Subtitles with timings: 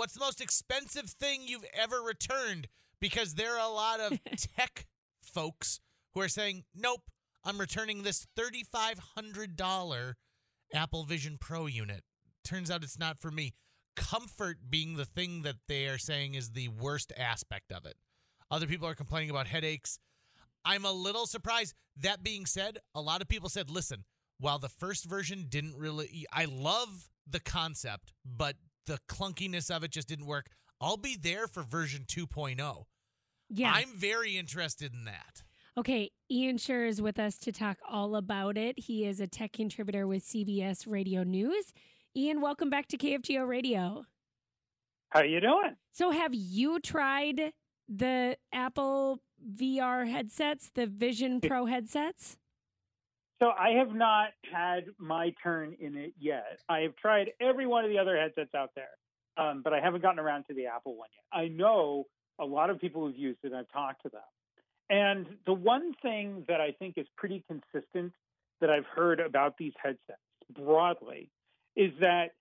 [0.00, 2.68] what's the most expensive thing you've ever returned?
[3.02, 4.18] Because there are a lot of
[4.56, 4.86] tech
[5.20, 5.78] folks
[6.14, 7.02] who are saying, nope,
[7.44, 10.14] I'm returning this $3,500
[10.72, 12.02] Apple Vision Pro unit.
[12.42, 13.52] Turns out it's not for me.
[13.94, 17.96] Comfort being the thing that they are saying is the worst aspect of it.
[18.50, 19.98] Other people are complaining about headaches.
[20.64, 21.74] I'm a little surprised.
[21.98, 24.04] That being said, a lot of people said, listen,
[24.38, 28.56] while the first version didn't really, I love the concept, but
[28.90, 30.50] the clunkiness of it just didn't work.
[30.80, 32.84] I'll be there for version 2.0.
[33.48, 33.72] Yeah.
[33.72, 35.44] I'm very interested in that.
[35.78, 38.76] Okay, Ian Sherr is with us to talk all about it.
[38.76, 41.72] He is a tech contributor with CBS Radio News.
[42.16, 44.04] Ian, welcome back to KFGO Radio.
[45.10, 45.76] How are you doing?
[45.92, 47.52] So, have you tried
[47.88, 49.20] the Apple
[49.56, 52.36] VR headsets, the Vision Pro headsets?
[53.40, 56.60] So I have not had my turn in it yet.
[56.68, 58.90] I have tried every one of the other headsets out there,
[59.38, 61.24] um, but I haven't gotten around to the Apple one yet.
[61.40, 62.04] I know
[62.38, 63.52] a lot of people who've used it.
[63.54, 64.20] I've talked to them.
[64.90, 68.12] And the one thing that I think is pretty consistent
[68.60, 70.20] that I've heard about these headsets
[70.54, 71.30] broadly
[71.76, 72.32] is that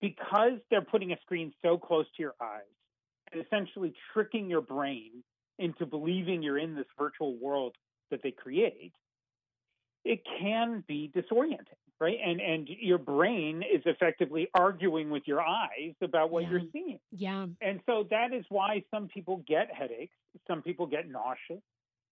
[0.00, 2.62] because they're putting a screen so close to your eyes
[3.32, 5.22] and essentially tricking your brain
[5.58, 7.76] into believing you're in this virtual world
[8.10, 8.92] that they create,
[10.04, 12.18] it can be disorienting, right?
[12.24, 16.50] And and your brain is effectively arguing with your eyes about what Yeah.
[16.50, 17.00] you're seeing.
[17.12, 17.46] Yeah.
[17.60, 20.14] And so that is why some people get headaches,
[20.46, 21.62] some people get nauseous.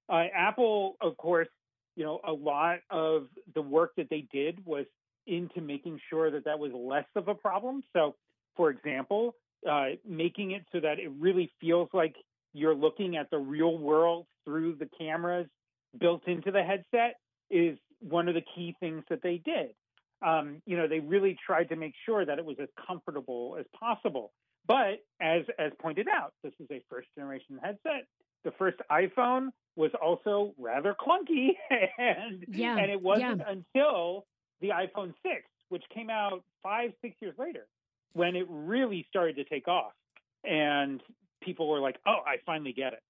[0.09, 1.49] Uh, Apple, of course,
[1.97, 4.87] you know, a lot of the work that they did was
[5.27, 7.83] into making sure that that was less of a problem.
[7.93, 8.15] So,
[8.57, 9.35] for example,
[9.69, 12.15] uh, making it so that it really feels like
[12.53, 15.49] you're looking at the real world through the cameras
[15.99, 17.17] built into the headset
[17.51, 19.75] is one of the key things that they did.
[20.25, 23.67] Um, you know, they really tried to make sure that it was as comfortable as
[23.79, 24.33] possible.
[24.67, 28.07] But as as pointed out, this is a first generation headset.
[28.45, 31.51] The first iPhone was also rather clunky,
[31.99, 34.27] and Yeah, and it wasn't until
[34.61, 37.67] the iPhone six, which came out five six years later,
[38.15, 39.93] when it really started to take off,
[40.45, 41.03] and
[41.43, 43.03] people were like, "Oh, I finally get it."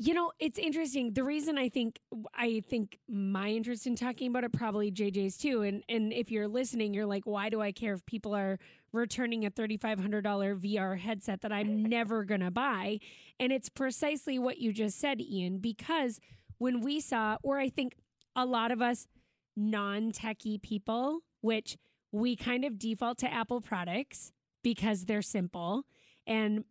[0.00, 1.12] You know, it's interesting.
[1.12, 1.98] The reason I think
[2.32, 5.62] I think my interest in talking about it probably JJ's too.
[5.62, 8.60] And and if you're listening, you're like, why do I care if people are
[8.92, 13.00] returning a thirty five hundred dollar VR headset that I'm never gonna buy?
[13.40, 16.20] And it's precisely what you just said, Ian, because
[16.58, 17.96] when we saw, or I think
[18.36, 19.08] a lot of us
[19.56, 21.76] non techie people, which
[22.12, 24.30] we kind of default to Apple products
[24.62, 25.82] because they're simple.
[26.24, 26.64] And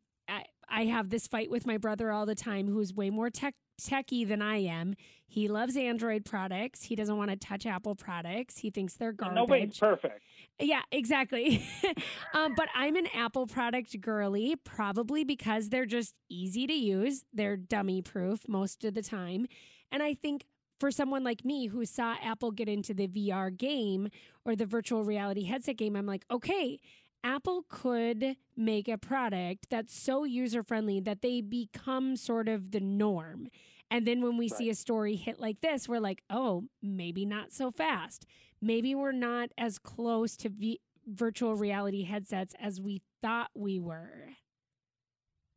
[0.69, 4.27] I, have this fight with my brother all the time who's way more tech techie
[4.27, 4.95] than I am.
[5.27, 6.83] He loves Android products.
[6.83, 8.57] He doesn't want to touch Apple products.
[8.57, 9.35] He thinks they're garbage.
[9.35, 10.21] Nobody's perfect.
[10.59, 11.65] Yeah, exactly.
[12.33, 17.25] um, but I'm an Apple product girly, probably because they're just easy to use.
[17.33, 19.47] They're dummy proof most of the time.
[19.91, 20.45] And I think
[20.79, 24.09] for someone like me who saw Apple get into the VR game
[24.45, 26.79] or the virtual reality headset game, I'm like, okay,
[27.23, 32.79] Apple could make a product that's so user friendly that they become sort of the
[32.79, 33.47] norm.
[33.89, 37.53] And then when we see a story hit like this, we're like, oh, maybe not
[37.53, 38.25] so fast.
[38.61, 44.29] Maybe we're not as close to v- virtual reality headsets as we thought we were.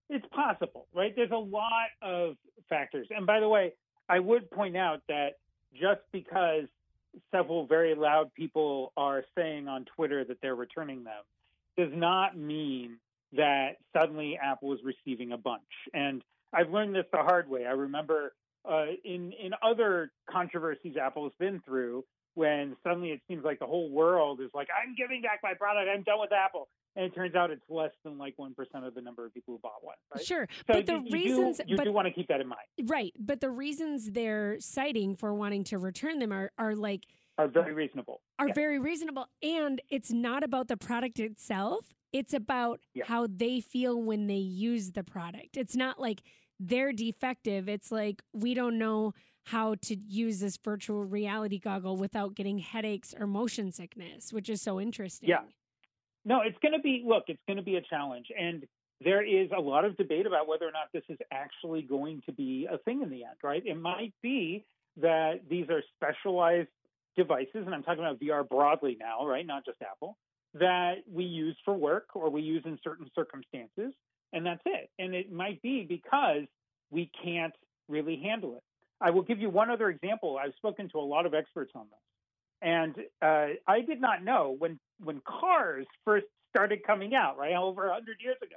[0.09, 1.13] It's possible, right?
[1.15, 2.37] There's a lot of
[2.69, 3.09] factors.
[3.11, 3.73] And by the way,
[4.09, 5.39] I would point out that
[5.73, 6.65] just because
[7.31, 11.23] several very loud people are saying on Twitter that they're returning them
[11.81, 12.99] does not mean
[13.33, 15.63] that suddenly Apple is receiving a bunch.
[15.95, 17.65] And I've learned this the hard way.
[17.67, 18.33] I remember
[18.71, 22.05] uh, in in other controversies Apple has been through
[22.35, 25.89] when suddenly it seems like the whole world is like, I'm giving back my product,
[25.93, 26.69] I'm done with Apple.
[26.97, 28.53] And it turns out it's less than like 1%
[28.85, 29.95] of the number of people who bought one.
[30.15, 30.25] Right?
[30.25, 30.49] Sure.
[30.51, 32.49] So but the you, you reasons do, you but do want to keep that in
[32.49, 32.63] mind.
[32.89, 37.05] right, but the reasons they're citing for wanting to return them are are like
[37.41, 38.21] Are very reasonable.
[38.39, 44.03] are very reasonable and it's not about the product itself it's about how they feel
[44.03, 46.23] when they use the product it's not like
[46.59, 49.13] they're defective it's like we don't know
[49.45, 54.61] how to use this virtual reality goggle without getting headaches or motion sickness which is
[54.61, 55.41] so interesting Yeah.
[56.25, 58.27] No, it's going to be, look, it's going to be a challenge.
[58.39, 58.67] And
[59.03, 62.33] there is a lot of debate about whether or not this is actually going to
[62.33, 63.63] be a thing in the end, right?
[63.65, 64.67] It might be
[64.99, 66.69] that these are specialized
[67.17, 69.47] devices, and I'm talking about VR broadly now, right?
[69.47, 70.17] Not just Apple,
[70.55, 73.93] that we use for work or we use in certain circumstances,
[74.33, 74.91] and that's it.
[74.99, 76.45] And it might be because
[76.91, 77.55] we can't
[77.89, 78.63] really handle it.
[79.01, 80.39] I will give you one other example.
[80.43, 81.99] I've spoken to a lot of experts on this.
[82.63, 87.87] And uh, I did not know when when cars first started coming out, right, over
[87.87, 88.57] 100 years ago,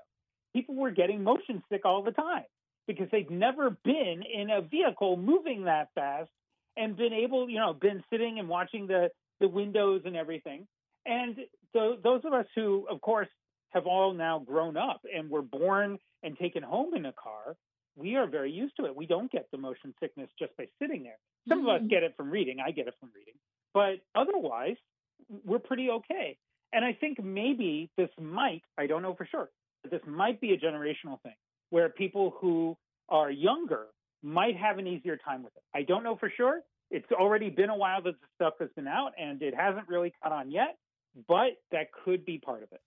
[0.54, 2.44] people were getting motion sick all the time
[2.86, 6.30] because they'd never been in a vehicle moving that fast
[6.78, 9.10] and been able, you know, been sitting and watching the
[9.40, 10.68] the windows and everything.
[11.06, 11.36] And
[11.74, 13.28] so those of us who, of course,
[13.72, 17.56] have all now grown up and were born and taken home in a car,
[17.96, 18.96] we are very used to it.
[18.96, 21.18] We don't get the motion sickness just by sitting there.
[21.50, 21.68] Some mm-hmm.
[21.68, 21.90] of us mm-hmm.
[21.90, 22.58] get it from reading.
[22.66, 23.34] I get it from reading.
[23.74, 24.78] But otherwise,
[25.46, 26.38] we're pretty okay.
[26.72, 29.50] And I think maybe this might, I don't know for sure,
[29.82, 31.36] but this might be a generational thing
[31.70, 32.78] where people who
[33.10, 33.88] are younger
[34.24, 35.64] might have an easier time with it.
[35.76, 36.62] I don't know for sure.
[36.90, 40.14] It's already been a while that the stuff has been out and it hasn't really
[40.22, 40.78] caught on yet,
[41.28, 42.82] but that could be part of it.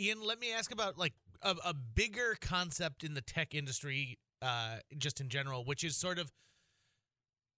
[0.00, 1.12] Ian, let me ask about like
[1.42, 6.18] a, a bigger concept in the tech industry, uh, just in general, which is sort
[6.18, 6.30] of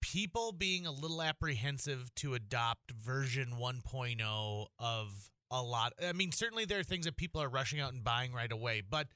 [0.01, 5.93] people being a little apprehensive to adopt version 1.0 of a lot.
[6.03, 8.81] I mean, certainly there are things that people are rushing out and buying right away,
[8.87, 9.07] but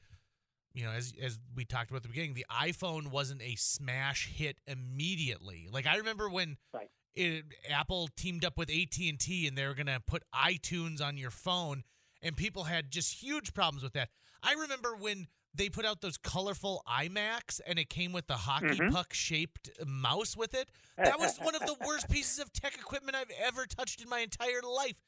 [0.76, 4.28] you know, as as we talked about at the beginning, the iPhone wasn't a smash
[4.28, 5.70] hit immediately.
[5.72, 6.90] Like I remember when right.
[7.16, 11.02] it, Apple teamed up with AT and T, and they were going to put iTunes
[11.02, 11.84] on your phone,
[12.22, 14.10] and people had just huge problems with that.
[14.44, 18.68] I remember when they put out those colorful iMacs, and it came with the hockey
[18.68, 18.90] mm-hmm.
[18.90, 20.70] puck shaped mouse with it.
[20.98, 24.20] That was one of the worst pieces of tech equipment I've ever touched in my
[24.20, 25.00] entire life.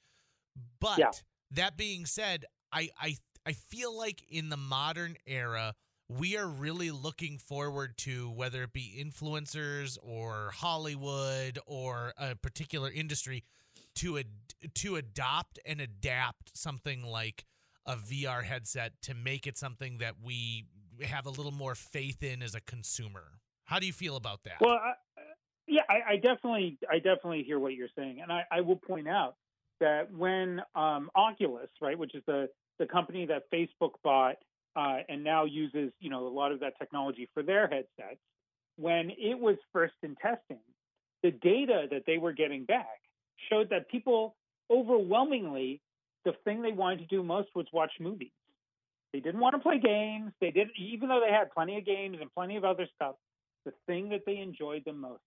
[0.79, 1.11] But yeah.
[1.51, 3.17] that being said, I I
[3.47, 5.73] I feel like in the modern era,
[6.09, 12.91] we are really looking forward to whether it be influencers or Hollywood or a particular
[12.91, 13.45] industry
[13.95, 17.45] to ad- to adopt and adapt something like
[17.85, 20.65] a VR headset to make it something that we
[21.01, 23.39] have a little more faith in as a consumer.
[23.63, 24.57] How do you feel about that?
[24.59, 24.93] Well, I,
[25.67, 29.07] yeah, I, I, definitely, I definitely hear what you're saying, and I, I will point
[29.07, 29.35] out
[29.79, 34.37] that when um, Oculus, right, which is the the company that Facebook bought
[34.75, 38.19] uh, and now uses, you know, a lot of that technology for their headsets,
[38.77, 40.59] when it was first in testing,
[41.23, 43.01] the data that they were getting back
[43.49, 44.35] showed that people
[44.71, 45.81] overwhelmingly,
[46.25, 48.31] the thing they wanted to do most was watch movies.
[49.13, 50.31] They didn't want to play games.
[50.41, 53.15] They didn't, even though they had plenty of games and plenty of other stuff.
[53.65, 55.21] The thing that they enjoyed the most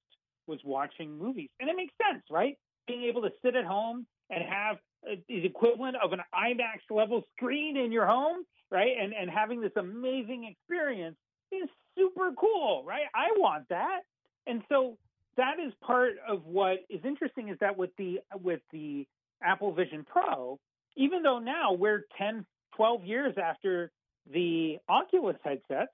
[0.46, 2.56] was watching movies, and it makes sense, right?
[2.86, 4.76] Being able to sit at home and have
[5.06, 8.92] Uh, the equivalent of an IMAX level screen in your home, right?
[9.00, 11.16] And and having this amazing experience
[11.50, 13.06] is super cool, right?
[13.14, 14.00] I want that.
[14.46, 14.98] And so
[15.36, 19.06] that is part of what is interesting is that with the with the
[19.42, 20.58] Apple Vision Pro,
[20.96, 22.44] even though now we're 10,
[22.76, 23.90] 12 years after
[24.30, 25.92] the Oculus headsets,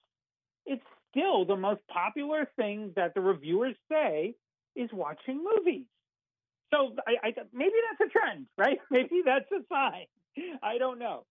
[0.65, 4.35] it's still the most popular thing that the reviewers say
[4.75, 5.87] is watching movies.
[6.73, 8.79] So I, I, maybe that's a trend, right?
[8.91, 10.07] Maybe that's a sign.
[10.63, 11.25] I don't know.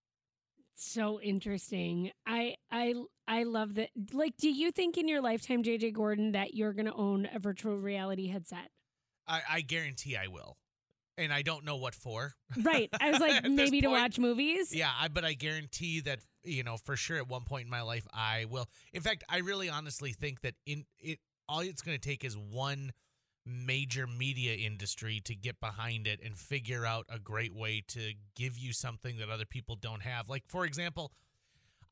[0.75, 2.11] So interesting.
[2.27, 2.95] I I
[3.27, 3.89] I love that.
[4.11, 7.39] Like, do you think in your lifetime, JJ Gordon, that you're going to own a
[7.39, 8.71] virtual reality headset?
[9.27, 10.57] I, I guarantee I will
[11.17, 12.33] and I don't know what for.
[12.61, 12.89] Right.
[12.99, 14.73] I was like, maybe to watch movies.
[14.75, 17.81] Yeah, I, but I guarantee that you know for sure at one point in my
[17.81, 18.67] life I will.
[18.93, 22.37] In fact, I really honestly think that in it all it's going to take is
[22.37, 22.91] one
[23.45, 28.57] major media industry to get behind it and figure out a great way to give
[28.57, 30.29] you something that other people don't have.
[30.29, 31.11] Like, for example,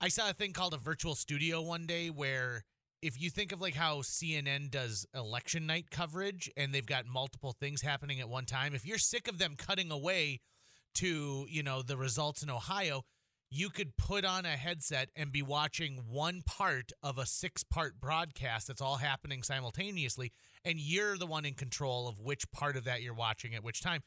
[0.01, 2.63] I saw a thing called a virtual studio one day where
[3.01, 7.51] if you think of like how CNN does election night coverage and they've got multiple
[7.51, 10.39] things happening at one time, if you're sick of them cutting away
[10.95, 13.04] to, you know, the results in Ohio,
[13.54, 18.00] you could put on a headset and be watching one part of a six part
[18.02, 20.31] broadcast that's all happening simultaneously.
[20.66, 23.83] And you're the one in control of which part of that you're watching at which
[23.83, 24.02] time,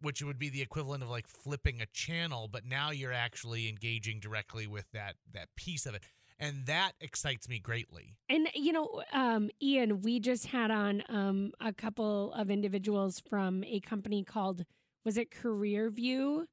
[0.00, 2.48] which would be the equivalent of like flipping a channel.
[2.50, 6.04] But now you're actually engaging directly with that, that piece of it.
[6.38, 8.14] And that excites me greatly.
[8.28, 13.64] And, you know, um, Ian, we just had on um, a couple of individuals from
[13.64, 14.64] a company called,
[15.04, 16.46] was it Career View?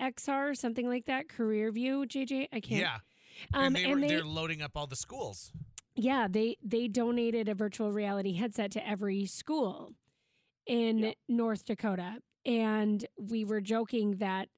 [0.00, 1.28] XR, or something like that.
[1.28, 2.48] Career View, JJ.
[2.52, 2.80] I can't.
[2.80, 2.98] Yeah.
[3.52, 5.52] Um, and, they and were, they, they're loading up all the schools.
[5.94, 9.92] Yeah, they they donated a virtual reality headset to every school
[10.66, 11.12] in yeah.
[11.28, 14.48] North Dakota, and we were joking that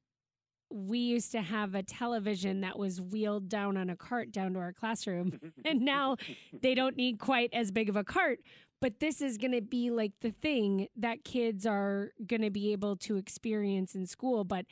[0.71, 4.59] we used to have a television that was wheeled down on a cart down to
[4.59, 6.17] our classroom, and now
[6.53, 8.41] they don't need quite as big of a cart.
[8.81, 12.71] But this is going to be like the thing that kids are going to be
[12.71, 14.45] able to experience in school.
[14.45, 14.67] But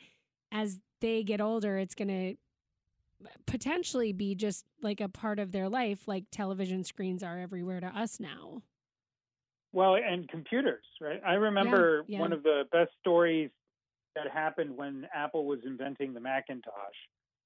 [0.51, 2.35] as they get older, it's going to
[3.45, 7.87] potentially be just like a part of their life, like television screens are everywhere to
[7.87, 8.61] us now.
[9.73, 11.21] Well, and computers, right?
[11.25, 12.21] I remember yeah, yeah.
[12.21, 13.49] one of the best stories
[14.15, 16.73] that happened when Apple was inventing the Macintosh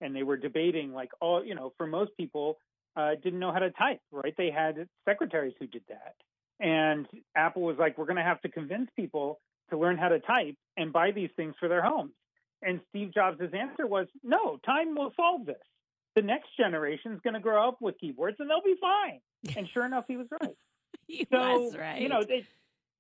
[0.02, 2.58] and they were debating like, oh, you know, for most people,
[2.96, 4.34] uh, didn't know how to type, right?
[4.38, 6.16] They had secretaries who did that,
[6.60, 9.40] and Apple was like, we're going to have to convince people
[9.70, 12.12] to learn how to type and buy these things for their homes.
[12.62, 15.56] And Steve Jobs' answer was, no, time will solve this.
[16.16, 19.20] The next generation is going to grow up with keyboards and they'll be fine.
[19.58, 20.56] And sure enough, he was right.
[21.08, 22.00] he so, was right.
[22.00, 22.46] you know, it,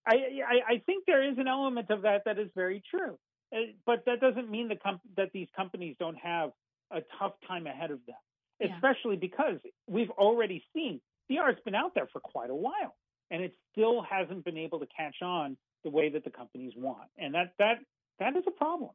[0.08, 3.20] I, I, I think there is an element of that that is very true.
[3.54, 6.52] Uh, But that doesn't mean the com- that these companies don't have
[6.90, 8.16] a tough time ahead of them,
[8.60, 8.74] Yeah.
[8.76, 11.00] especially because we've already seen
[11.30, 12.96] VR's been out there for quite a while,
[13.30, 17.10] and it still hasn't been able to catch on the way that the companies want,
[17.18, 17.78] and that that
[18.20, 18.92] that is a problem.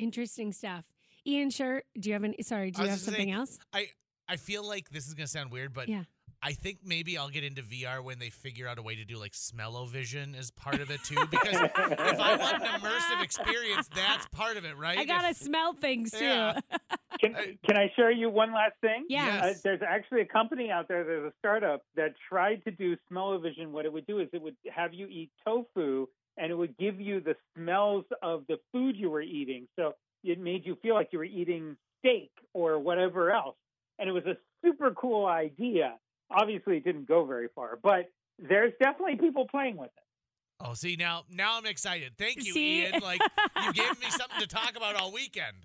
[0.00, 0.84] Interesting stuff.
[1.26, 1.82] Ian, Sherr.
[1.98, 2.36] Do you have any?
[2.42, 3.58] Sorry, do you have just saying- something else?
[3.72, 3.88] I
[4.28, 6.04] I feel like this is gonna sound weird, but Yeah.
[6.42, 9.18] I think maybe I'll get into VR when they figure out a way to do
[9.18, 11.16] like smell-o-vision as part of it too.
[11.30, 14.96] Because if I want an immersive experience, that's part of it, right?
[14.98, 16.24] I gotta If- smell things too.
[16.24, 16.58] Yeah.
[17.20, 19.04] Can, I- can I share you one last thing?
[19.10, 19.42] Yeah.
[19.44, 23.72] Uh, there's actually a company out there, there's a startup that tried to do smell-o-vision.
[23.72, 26.06] What it would do is it would have you eat tofu
[26.40, 29.68] and it would give you the smells of the food you were eating.
[29.76, 29.92] So
[30.24, 33.56] it made you feel like you were eating steak or whatever else.
[33.98, 35.96] And it was a super cool idea.
[36.30, 40.64] Obviously, it didn't go very far, but there's definitely people playing with it.
[40.64, 42.12] Oh, see now, now I'm excited.
[42.18, 42.82] Thank you, See?
[42.82, 43.00] Ian.
[43.00, 43.20] Like
[43.64, 45.56] you gave me something to talk about all weekend.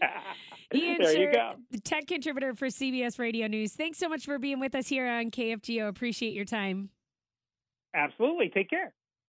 [0.74, 1.52] Ian there Sherr, you go.
[1.70, 3.72] the tech contributor for CBS Radio News.
[3.72, 5.88] Thanks so much for being with us here on KFGO.
[5.88, 6.90] Appreciate your time.
[7.94, 8.48] Absolutely.
[8.48, 8.92] Take care.